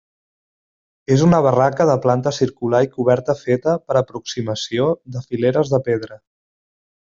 [1.15, 6.23] És una barraca de planta circular i coberta feta per aproximació de fileres de pedra.